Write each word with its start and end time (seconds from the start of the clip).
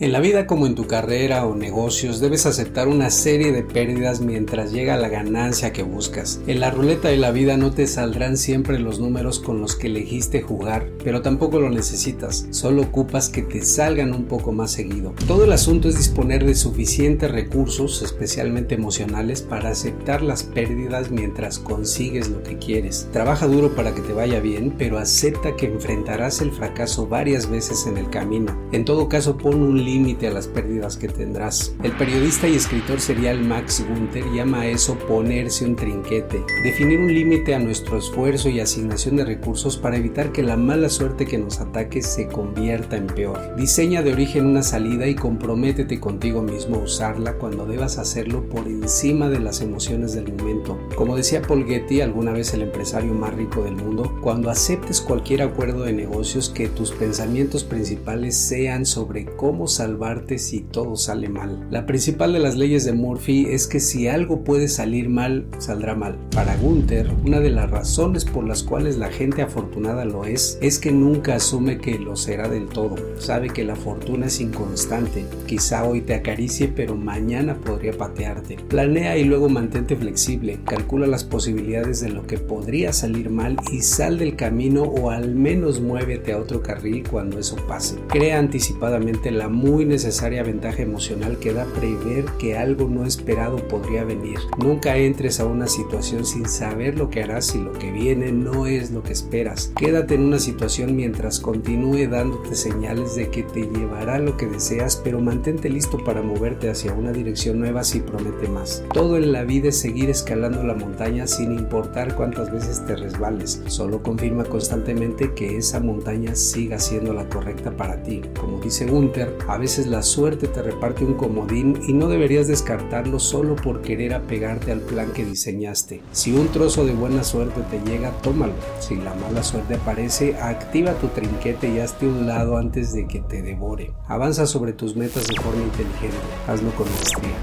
En 0.00 0.12
la 0.12 0.20
vida 0.20 0.46
como 0.46 0.68
en 0.68 0.76
tu 0.76 0.86
carrera 0.86 1.44
o 1.44 1.56
negocios 1.56 2.20
debes 2.20 2.46
aceptar 2.46 2.86
una 2.86 3.10
serie 3.10 3.50
de 3.50 3.64
pérdidas 3.64 4.20
mientras 4.20 4.70
llega 4.70 4.96
la 4.96 5.08
ganancia 5.08 5.72
que 5.72 5.82
buscas. 5.82 6.40
En 6.46 6.60
la 6.60 6.70
ruleta 6.70 7.08
de 7.08 7.16
la 7.16 7.32
vida 7.32 7.56
no 7.56 7.72
te 7.72 7.88
saldrán 7.88 8.36
siempre 8.36 8.78
los 8.78 9.00
números 9.00 9.40
con 9.40 9.60
los 9.60 9.74
que 9.74 9.88
elegiste 9.88 10.40
jugar, 10.40 10.88
pero 11.02 11.20
tampoco 11.20 11.58
lo 11.58 11.68
necesitas, 11.68 12.46
solo 12.50 12.82
ocupas 12.82 13.28
que 13.28 13.42
te 13.42 13.60
salgan 13.62 14.14
un 14.14 14.26
poco 14.26 14.52
más 14.52 14.70
seguido. 14.70 15.14
Todo 15.26 15.42
el 15.42 15.50
asunto 15.50 15.88
es 15.88 15.98
disponer 15.98 16.46
de 16.46 16.54
suficientes 16.54 17.28
recursos, 17.32 18.00
especialmente 18.00 18.76
emocionales, 18.76 19.42
para 19.42 19.70
aceptar 19.70 20.22
las 20.22 20.44
pérdidas 20.44 21.10
mientras 21.10 21.58
consigues 21.58 22.28
lo 22.28 22.44
que 22.44 22.56
quieres. 22.56 23.08
Trabaja 23.12 23.48
duro 23.48 23.74
para 23.74 23.92
que 23.96 24.02
te 24.02 24.12
vaya 24.12 24.38
bien, 24.38 24.72
pero 24.78 24.96
acepta 24.98 25.56
que 25.56 25.66
enfrentarás 25.66 26.40
el 26.40 26.52
fracaso 26.52 27.08
varias 27.08 27.50
veces 27.50 27.88
en 27.88 27.98
el 27.98 28.08
camino. 28.10 28.56
En 28.70 28.84
todo 28.84 29.08
caso, 29.08 29.36
pon 29.36 29.60
un 29.60 29.87
límite 29.88 30.28
a 30.28 30.32
las 30.32 30.46
pérdidas 30.46 30.98
que 30.98 31.08
tendrás. 31.08 31.74
El 31.82 31.92
periodista 31.92 32.46
y 32.46 32.56
escritor 32.56 33.00
serial 33.00 33.42
Max 33.42 33.82
Gunther 33.88 34.24
llama 34.34 34.60
a 34.60 34.66
eso 34.66 34.98
ponerse 34.98 35.64
un 35.64 35.76
trinquete, 35.76 36.44
definir 36.62 36.98
un 37.00 37.12
límite 37.12 37.54
a 37.54 37.58
nuestro 37.58 37.96
esfuerzo 37.96 38.50
y 38.50 38.60
asignación 38.60 39.16
de 39.16 39.24
recursos 39.24 39.78
para 39.78 39.96
evitar 39.96 40.30
que 40.30 40.42
la 40.42 40.56
mala 40.56 40.90
suerte 40.90 41.24
que 41.24 41.38
nos 41.38 41.60
ataque 41.60 42.02
se 42.02 42.28
convierta 42.28 42.96
en 42.96 43.06
peor. 43.06 43.56
Diseña 43.56 44.02
de 44.02 44.12
origen 44.12 44.44
una 44.44 44.62
salida 44.62 45.06
y 45.06 45.14
comprométete 45.14 45.98
contigo 45.98 46.42
mismo 46.42 46.76
a 46.76 46.84
usarla 46.84 47.34
cuando 47.34 47.64
debas 47.64 47.96
hacerlo 47.98 48.46
por 48.48 48.66
encima 48.66 49.30
de 49.30 49.40
las 49.40 49.62
emociones 49.62 50.12
del 50.12 50.32
momento. 50.32 50.78
Como 50.96 51.16
decía 51.16 51.40
Paul 51.40 51.64
Getty, 51.64 52.02
alguna 52.02 52.32
vez 52.32 52.52
el 52.52 52.62
empresario 52.62 53.14
más 53.14 53.34
rico 53.34 53.62
del 53.62 53.76
mundo, 53.76 54.18
cuando 54.20 54.50
aceptes 54.50 55.00
cualquier 55.00 55.42
acuerdo 55.42 55.84
de 55.84 55.94
negocios 55.94 56.50
que 56.50 56.68
tus 56.68 56.92
pensamientos 56.92 57.64
principales 57.64 58.36
sean 58.36 58.84
sobre 58.84 59.24
cómo 59.24 59.66
salvarte 59.78 60.38
si 60.38 60.60
todo 60.60 60.96
sale 60.96 61.28
mal. 61.28 61.66
La 61.70 61.86
principal 61.86 62.32
de 62.32 62.40
las 62.40 62.56
leyes 62.56 62.84
de 62.84 62.92
Murphy 62.92 63.46
es 63.50 63.66
que 63.66 63.80
si 63.80 64.08
algo 64.08 64.44
puede 64.44 64.68
salir 64.68 65.08
mal, 65.08 65.46
saldrá 65.58 65.94
mal. 65.94 66.18
Para 66.34 66.56
Gunther, 66.56 67.10
una 67.24 67.40
de 67.40 67.50
las 67.50 67.70
razones 67.70 68.24
por 68.24 68.46
las 68.46 68.62
cuales 68.62 68.98
la 68.98 69.08
gente 69.08 69.42
afortunada 69.42 70.04
lo 70.04 70.24
es, 70.24 70.58
es 70.60 70.78
que 70.78 70.92
nunca 70.92 71.36
asume 71.36 71.78
que 71.78 71.98
lo 71.98 72.16
será 72.16 72.48
del 72.48 72.66
todo. 72.66 72.96
Sabe 73.18 73.48
que 73.48 73.64
la 73.64 73.76
fortuna 73.76 74.26
es 74.26 74.40
inconstante. 74.40 75.24
Quizá 75.46 75.84
hoy 75.84 76.00
te 76.00 76.14
acaricie, 76.14 76.68
pero 76.68 76.96
mañana 76.96 77.54
podría 77.54 77.92
patearte. 77.92 78.56
Planea 78.68 79.16
y 79.16 79.24
luego 79.24 79.48
mantente 79.48 79.96
flexible. 79.96 80.58
Calcula 80.64 81.06
las 81.06 81.24
posibilidades 81.24 82.00
de 82.00 82.10
lo 82.10 82.26
que 82.26 82.38
podría 82.38 82.92
salir 82.92 83.30
mal 83.30 83.56
y 83.72 83.80
sal 83.82 84.18
del 84.18 84.36
camino 84.36 84.82
o 84.82 85.10
al 85.10 85.34
menos 85.34 85.80
muévete 85.80 86.32
a 86.32 86.38
otro 86.38 86.62
carril 86.62 87.04
cuando 87.08 87.38
eso 87.38 87.56
pase. 87.68 87.96
Crea 88.08 88.38
anticipadamente 88.38 89.30
la 89.30 89.48
muy 89.68 89.84
necesaria 89.84 90.42
ventaja 90.42 90.82
emocional 90.82 91.38
que 91.38 91.52
da 91.52 91.66
prever 91.66 92.24
que 92.38 92.56
algo 92.56 92.88
no 92.88 93.04
esperado 93.04 93.56
podría 93.68 94.02
venir. 94.02 94.38
Nunca 94.56 94.96
entres 94.96 95.40
a 95.40 95.44
una 95.44 95.66
situación 95.66 96.24
sin 96.24 96.48
saber 96.48 96.96
lo 96.96 97.10
que 97.10 97.22
harás 97.22 97.54
y 97.54 97.58
lo 97.58 97.72
que 97.74 97.92
viene 97.92 98.32
no 98.32 98.66
es 98.66 98.90
lo 98.90 99.02
que 99.02 99.12
esperas. 99.12 99.70
Quédate 99.76 100.14
en 100.14 100.22
una 100.22 100.38
situación 100.38 100.96
mientras 100.96 101.38
continúe 101.38 102.08
dándote 102.08 102.54
señales 102.54 103.14
de 103.14 103.28
que 103.28 103.42
te 103.42 103.66
llevará 103.66 104.18
lo 104.18 104.38
que 104.38 104.46
deseas, 104.46 104.96
pero 104.96 105.20
mantente 105.20 105.68
listo 105.68 106.02
para 106.02 106.22
moverte 106.22 106.70
hacia 106.70 106.94
una 106.94 107.12
dirección 107.12 107.58
nueva 107.58 107.84
si 107.84 108.00
promete 108.00 108.48
más. 108.48 108.82
Todo 108.94 109.18
en 109.18 109.32
la 109.32 109.44
vida 109.44 109.68
es 109.68 109.78
seguir 109.78 110.08
escalando 110.08 110.62
la 110.62 110.74
montaña 110.74 111.26
sin 111.26 111.52
importar 111.52 112.16
cuántas 112.16 112.50
veces 112.50 112.86
te 112.86 112.96
resbales. 112.96 113.62
Solo 113.66 114.02
confirma 114.02 114.44
constantemente 114.44 115.34
que 115.34 115.58
esa 115.58 115.78
montaña 115.78 116.34
siga 116.34 116.78
siendo 116.78 117.12
la 117.12 117.28
correcta 117.28 117.70
para 117.70 118.02
ti. 118.02 118.22
Como 118.40 118.60
dice 118.60 118.86
Gunther, 118.86 119.36
a 119.46 119.57
veces 119.58 119.86
la 119.86 120.02
suerte 120.02 120.48
te 120.48 120.62
reparte 120.62 121.04
un 121.04 121.14
comodín 121.14 121.80
y 121.86 121.92
no 121.92 122.08
deberías 122.08 122.48
descartarlo 122.48 123.18
solo 123.18 123.56
por 123.56 123.82
querer 123.82 124.14
apegarte 124.14 124.72
al 124.72 124.80
plan 124.80 125.12
que 125.12 125.24
diseñaste. 125.24 126.00
Si 126.12 126.32
un 126.32 126.48
trozo 126.48 126.86
de 126.86 126.92
buena 126.92 127.24
suerte 127.24 127.60
te 127.70 127.80
llega, 127.88 128.12
tómalo. 128.22 128.54
Si 128.80 128.96
la 128.96 129.14
mala 129.14 129.42
suerte 129.42 129.74
aparece, 129.74 130.36
activa 130.36 130.94
tu 130.94 131.08
trinquete 131.08 131.68
y 131.68 131.80
hazte 131.80 132.06
un 132.06 132.26
lado 132.26 132.56
antes 132.56 132.92
de 132.92 133.06
que 133.06 133.20
te 133.20 133.42
devore. 133.42 133.92
Avanza 134.06 134.46
sobre 134.46 134.72
tus 134.72 134.96
metas 134.96 135.26
de 135.26 135.36
forma 135.36 135.62
inteligente. 135.62 136.16
Hazlo 136.46 136.70
con 136.72 136.86
maestría. 136.88 137.36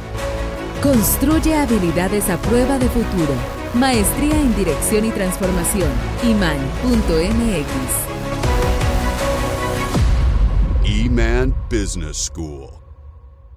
Construye 0.82 1.56
habilidades 1.56 2.30
a 2.30 2.38
prueba 2.38 2.78
de 2.78 2.88
futuro. 2.90 3.34
Maestría 3.74 4.40
en 4.40 4.56
Dirección 4.56 5.06
y 5.06 5.12
Transformación. 5.12 5.90
iman.mx. 6.24 8.15
Business 11.70 12.18
School. 12.18 12.85